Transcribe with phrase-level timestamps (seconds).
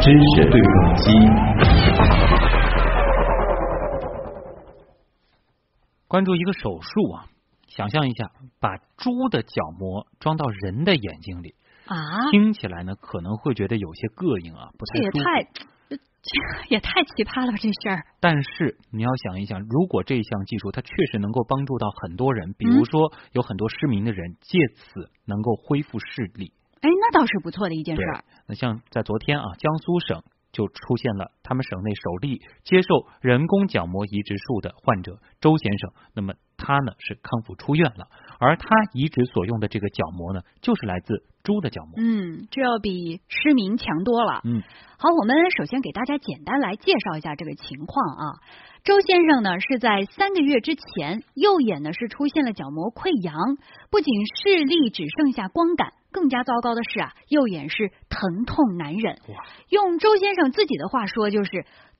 [0.00, 1.12] 知识对撞机。
[6.08, 7.26] 关注一个手术啊，
[7.68, 11.54] 想象一下，把猪的角膜装到人的眼睛里，
[11.86, 11.96] 啊，
[12.32, 15.12] 听起来呢可能会觉得有些膈应啊，不太舒服。
[15.12, 15.66] 这也太这
[16.68, 18.04] 也太奇葩了吧，这事儿。
[18.20, 26.52] 但是你要想一想，如果这项技术它确实能够帮助到很多人，比如说有很多失明的人借此能够恢复视力。
[26.82, 30.22] 哎，那倒是不错的一件事儿。，那像在昨天啊，江苏省
[30.52, 35.90] 就出现了他们省内首例接受人工角膜移植术的患者周先生。
[36.14, 41.94] 那么他呢是康复出院了，而他移植所用的这个角膜呢，就是来自猪的角膜。
[41.96, 44.40] 嗯，这要比失明强多了。
[44.44, 44.62] 嗯，
[44.98, 48.24] 好，我们首先给大家简单来介绍一下这个情况啊。
[48.82, 53.36] 周先生呢是在三个月之前，右眼呢是出现了角膜溃疡，
[53.90, 59.16] 不仅视力只剩下光感，更加糟糕的是啊，右眼是疼痛难忍。
[59.28, 61.50] 哇，用周先生自己的话说，就是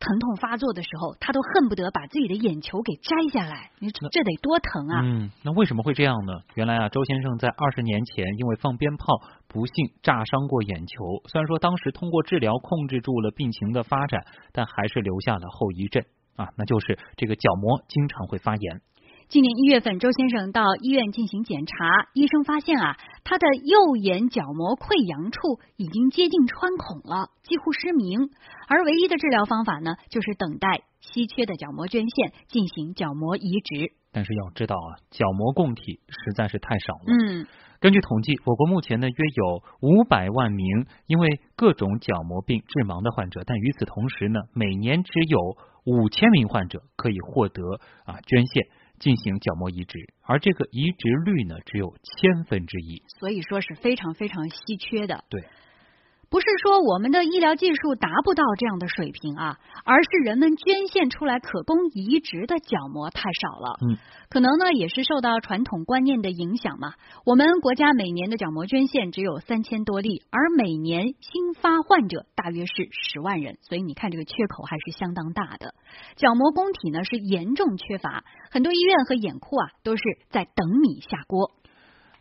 [0.01, 3.69] 疼痛发作的时候，他都恨不得把自己的眼球给摘下来。
[3.79, 5.03] 你这这得多疼啊！
[5.05, 6.33] 嗯，那为什么会这样呢？
[6.55, 16.05] 原来啊，周先生在二十年前因为放鞭炮不幸炸伤过眼球，虽然说当时通过治疗控制住了病情的发展，但还是留下了后遗症
[16.37, 18.81] 啊，那就是这个角膜经常会发炎。
[19.29, 28.31] 今年一月份，周先生到医院进行检查，医生发现啊，他的右眼角膜溃疡处已经接近穿孔了，几乎失明。
[28.67, 33.93] 而唯一的治疗方法呢，就是等待稀缺的角膜捐献，进行角膜移植。
[34.11, 37.05] 但是要知道啊，角膜供体实在是太少了。
[37.07, 37.47] 嗯，
[37.81, 45.57] 根据统计，我国目前呢约有五百万名因为各种角膜病致盲的患者，但与此同时呢，每年只有
[45.87, 47.63] 五千名患者可以获得
[48.05, 48.67] 啊捐献
[48.99, 53.03] 进行角膜移植，而这个移植率呢只有千分之一。
[53.19, 55.25] 所以说是非常非常稀缺的。
[55.31, 55.43] 对。
[56.31, 63.77] 不是说我们的医疗技术达不到这样的水平啊，而是人们捐献出来可供移植的角膜太少了。
[63.83, 66.95] 嗯，可能呢也是受到传统观念的影响嘛。
[67.27, 75.75] 我们国家每年的角膜捐献只有三千多例，而每年新发患者大约是十万人，所以你看这个缺口还是相当大的。
[76.15, 78.23] 角膜供体呢是严重缺乏，
[78.53, 81.51] 很多医院和眼库啊都是在等米下锅。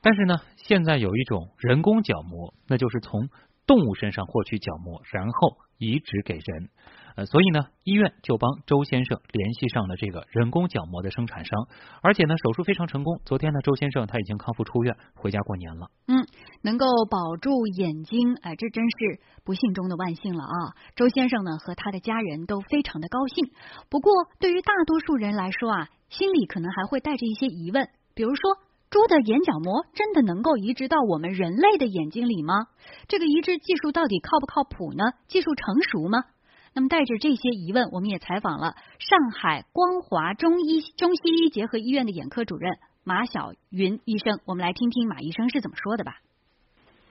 [0.02, 3.28] 但是呢，现在有一种人工角膜，那就是从
[3.70, 6.70] 动物身上获取角膜，然后移植给人。
[7.16, 11.68] 呃，所以呢，医院就帮周先生联系上了这个人工角膜的生产商，
[12.02, 13.22] 而且呢，手术非常成功。
[13.26, 15.92] 昨天呢，周先生他已经康复出院，回家过年了。
[16.08, 16.26] 嗯，
[16.64, 20.74] 能够保住眼睛，哎，这真是不幸中的万幸了啊！
[20.96, 23.52] 周先生呢和他的家人都非常的高兴。
[23.88, 28.42] 不过，对于大多数人来说啊，心里可能还会带着一些疑问，比如说。
[28.90, 32.68] 猪的眼角膜真的能够移植到我们人类的眼睛里吗？
[33.08, 35.14] 这个移植技术到底靠不靠谱呢？
[35.28, 36.26] 技术成熟吗？
[36.74, 46.18] 那么带着这些疑问，我们也采访了上海光华中医中西医结合医院的眼科主任马晓云医生，我们来听听马医生是怎么说的吧。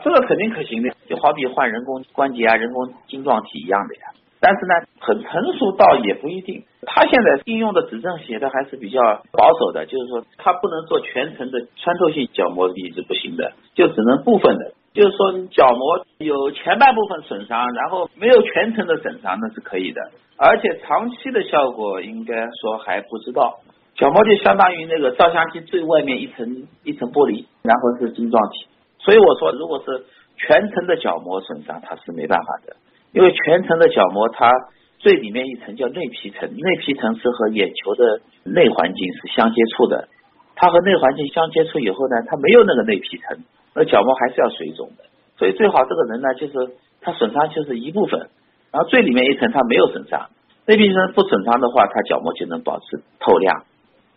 [0.03, 4.18] 这个肯定可行的，就好比换人工关节啊、人工晶状体一样的呀。
[4.41, 6.63] 但是呢，很成熟倒也不一定。
[6.87, 9.01] 他现在应用的指证写的还是比较
[9.33, 14.73] 保守的，就是说他不能做全程的穿透性角膜移植不行的，就只能部分的。
[14.95, 20.01] 就是说角膜有前半部分损伤，然后没有全程的损伤，那是可以的。
[20.37, 23.59] 而且长期的效果应该说还不知道。
[23.95, 28.67] 角膜就相当于那个照相机最外面一层一层玻璃，然后是晶状体。
[28.99, 30.05] 所以我说，如果是
[30.37, 32.77] 全程的角膜损伤，它是没办法的。
[33.13, 34.51] 因为全程的角膜，它
[34.99, 40.09] 最里面一层叫内皮层，内皮层是和眼球的内环境是相接触的。
[40.57, 43.39] 它和内环境相接触以后呢，它没有那个内皮层，
[43.75, 45.05] 那角膜还是要水肿的。
[45.39, 46.53] 所以最好这个人呢，就是
[47.01, 48.29] 他损伤就是一部分，
[48.73, 50.29] 然后最里面一层它没有损伤，
[50.67, 53.65] 内皮层不损伤的话，它角膜就能保持透亮。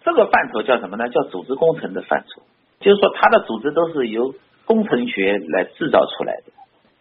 [0.04, 1.08] 这个范畴叫什么呢？
[1.10, 2.42] 叫组织工程的范畴，
[2.80, 4.34] 就是说它的组织都是由
[4.66, 6.51] 工程学来制造出来的。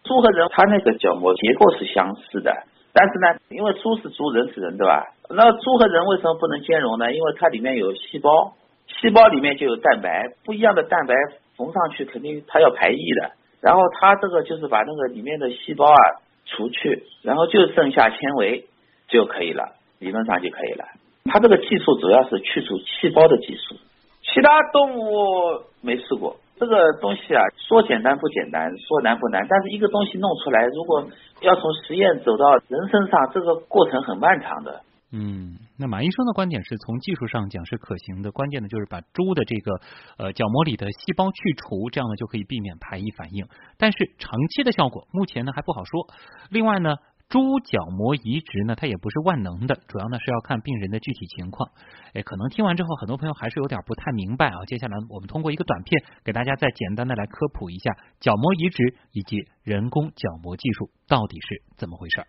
[0.03, 2.51] 猪和人，它那个角膜结构是相似的，
[2.93, 5.05] 但是呢，因为猪是猪，人是人，对吧？
[5.29, 7.13] 那猪和人为什么不能兼容呢？
[7.13, 8.53] 因为它里面有细胞，
[8.87, 11.13] 细胞里面就有蛋白，不一样的蛋白
[11.55, 13.31] 缝上去，肯定它要排异的。
[13.61, 15.97] 然后它这个就是把那个里面的细胞啊
[16.45, 18.65] 除去，然后就剩下纤维
[19.07, 20.85] 就可以了，理论上就可以了。
[21.25, 23.75] 它这个技术主要是去除细胞的技术，
[24.23, 26.37] 其他动物没试过。
[26.61, 29.41] 这个东西啊，说简单不简单，说难不难。
[29.49, 31.09] 但是一个东西弄出来，如果
[31.41, 34.83] 要从实验走到人身上，这个过程很漫长的。
[35.11, 39.81] 嗯，那马医生的观点是从技术上讲是可行的，关键的就是把猪的这个
[40.19, 43.47] 呃角膜里的细胞去除，这样呢就可以避免排异反应。
[43.79, 46.05] 但是长期的效果目前呢还不好说。
[46.51, 46.93] 另外呢。
[47.31, 51.71] 猪角膜移植呢，它也不是万能的，主要呢是要看病人的具体情况。
[52.13, 54.65] 哎，可能听完之后，很多朋友还是有点不太明白啊。
[54.65, 62.21] 接下来我们通过一个短片，给大家再简单的来科普一下角膜移植以及人工角膜技术到底是怎么回事。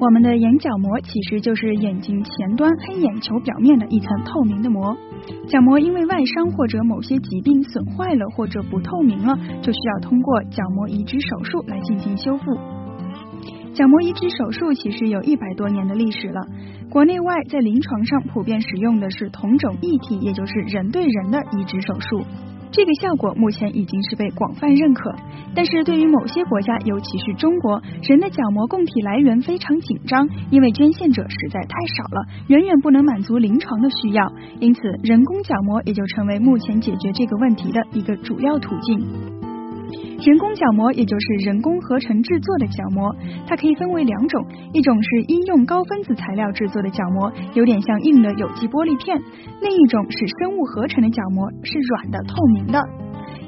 [0.00, 4.96] 我们的眼角膜其实就是眼睛前端黑眼球表面的一层透明的膜。
[5.46, 12.44] 角膜因为外伤或者某些疾病损坏了或者不透明了，就需要通过角膜移植手术来进行修复。
[13.74, 16.40] 角膜移植手术其实有一百多年的历史了，
[16.88, 22.24] 国内外在临床上普遍使用的是同种异体，也就是人对人的移植手术。
[22.72, 25.12] 这个效果目前已经是被广泛认可，
[25.54, 39.39] 但是对于某些国家，尤其是中国，人的角膜供体来源非常紧张，因为捐献者实在太少了，远远不能满足临床的需要，因此人工角膜也就成为目前解决这个问题的一个主要途径。
[40.20, 43.14] 人工角膜也就是人工合成制作的角膜，
[43.46, 49.18] 它可以分为两种，一种是医用高分子材料制作的角膜，有点像硬的有机玻璃片；
[49.60, 52.80] 另一种是生物合成的角膜，是软的、透明的。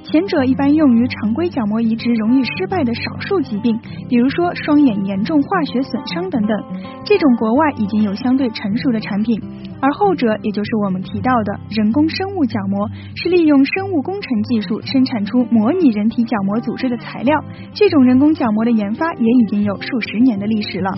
[0.04, 3.78] 前者一般用于常规角膜移植容易失败的少数疾病，
[4.08, 6.56] 比如说双眼严重化学损伤等等。
[7.04, 9.40] 这种国外已经有相对成熟的产品，
[9.81, 17.38] 而后者也就是我们提到的人工生物角膜，是利用生物工程技术生产出模拟人体角膜组织的材料。
[17.72, 20.90] 这种人工角膜的研发也已经有数十年的历史了。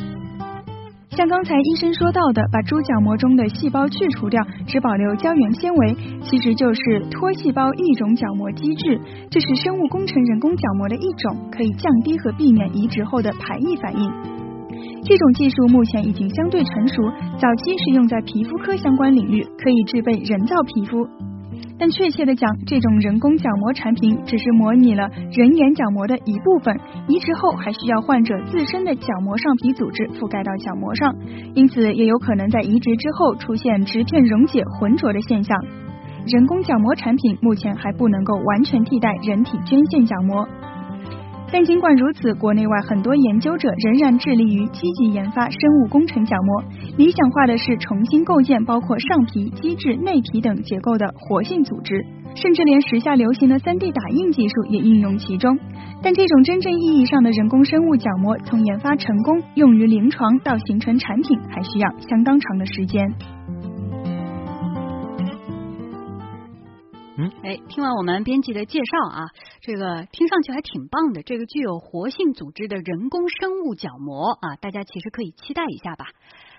[1.16, 9.00] 像刚才医生说到的，把猪角膜中的细胞去除掉，只保留胶原纤维，其实就是脱细胞异种角膜机制。
[9.30, 14.10] 这是生物工程人工角膜的一种，可以降低和避免移植后的排异反应。
[15.04, 17.02] 这种技术目前已经相对成熟，
[17.38, 21.06] 早期是用在皮肤科相关领域，可以制备人造皮肤。
[21.78, 26.78] 但确切的讲，这种人工角膜产品只是模拟了人眼角膜的一部分，
[27.08, 31.14] 移植后还需要患者自身的角膜上皮组织覆盖到角膜上，
[31.54, 35.58] 因此也有可能在移植之后出现植片溶解浑浊的现象。
[36.26, 40.48] 人工角膜产品目前还不能够完全替代人体捐献角膜。
[41.52, 46.64] 但尽管如此，国内外很多研究者仍然致力于积极研发生物工程角膜。
[46.96, 52.04] 理想化的是重新构建包括上皮、基质、内皮等结构的活性组织，
[52.34, 55.56] 甚至连时下流行的 3D 打印技术也应用其中。
[56.02, 63.14] 但这种真正意义上的人工生物角膜，从研发成功用于临床到形成产品，还需要相当长的时间。
[67.16, 69.26] 嗯，哎，听完我们编辑的介绍啊，
[69.60, 71.22] 这个听上去还挺棒的。
[71.22, 76.06] 这个具有活性组织的人工生物角膜啊，大家其实可以期待一下吧。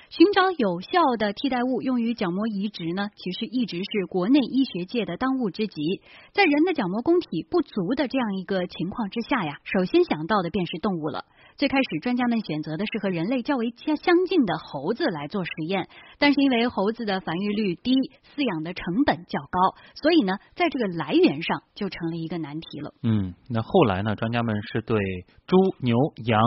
[0.10, 6.00] 寻找有效的替代物用于角膜移植呢，其实一直是国内医学界的当务之急。
[6.31, 11.25] 在人的角膜供体不足的这样一个情况之下呀，首先想到的便是动物了。
[11.57, 15.88] 最开始，专家们选择的是和人类较为相相近的猴子来做实验，
[16.19, 17.94] 但是因为猴子的繁育率低，
[18.36, 22.94] 饲养的成本较高，所以呢，在这个来源上就成了一个难题了。
[23.04, 25.00] 嗯，那后来呢，专家们是对
[25.48, 26.42] 猪、牛、羊。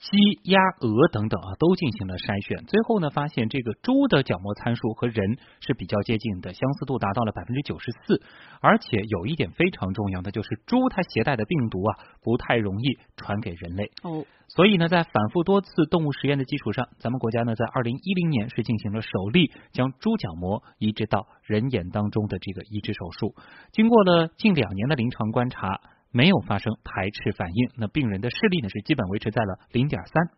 [0.00, 0.16] 鸡、
[0.50, 8.22] 鸭、鹅等等啊，都进行了筛选，最后呢，发现这个猪的角膜参数和人是比较接近的，相似度达到了百分之九十四。
[8.62, 13.90] 而且有一点非常重要的就是，猪它携带的病毒啊，不太容易传给人类。
[14.02, 23.34] 哦，所以呢，在反复多次动物实验的基础上，咱们国家呢，在二零一零年是进行了首例将猪角膜移植到人眼当中的这个移植手术。
[23.70, 25.78] 经过了近两年的临床观察。
[26.12, 30.30] 没有发生排斥反应，那病人的视力呢是基本维持在了零点三。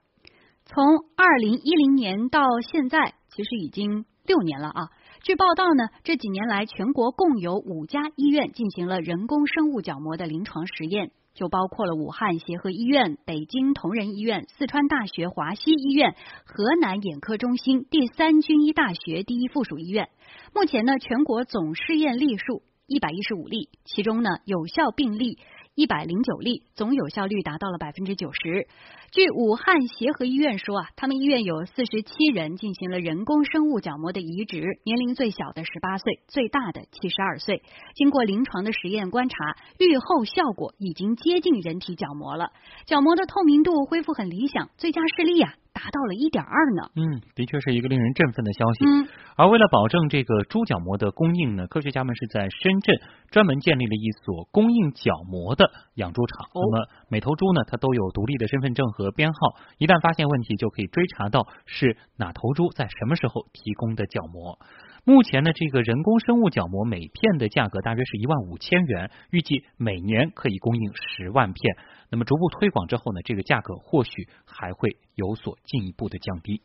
[0.65, 0.85] 从
[1.17, 4.91] 二零一零年到现在，其实已经六年了啊。
[5.23, 16.15] 据报道呢，这几年来全国共有五家医院进行了人工生物角膜的临床实验，就包括了武汉协和医院、北京同仁医院、四川大学华西医院、
[16.45, 20.11] 河南眼科中心、第三军医大学第一附属医院。
[20.55, 25.39] 目前呢，全国总试验例数一百一十五例，其中呢有效病例。
[25.75, 28.69] 一百零九例，总有效率达到了百分之九十。
[29.11, 37.63] 据武汉协和医院说啊，他们医院有四十七人进行了人工生物角膜的移植，年龄最小的十八岁，最大的七十二岁。
[37.95, 39.37] 经过临床的实验观察，
[39.79, 42.53] 愈后效果已经接近人体角膜了，
[42.85, 46.91] 角膜的透明度恢复很理想，最佳视力啊达到了一点二呢。
[46.95, 48.85] 嗯，的确是一个令人振奋的消息。
[48.85, 53.01] 嗯，而为了保证这个猪角膜的供应呢，科学家们是在深圳
[53.31, 56.47] 专门建立了一所供应角膜的养猪场。
[56.53, 64.59] 哦那么每头猪呢，它都有独立的身份证和编号，一旦发现问题，就可以追查到是哪头猪在什么时候提供的角膜。
[65.05, 71.77] 目前呢，这个人工生物角膜每片的价格大约是一万五千元，预计每年可以供应十万片。
[72.09, 76.63] 那么逐步推广之后呢，这个价格或许还会有所进一步的降低。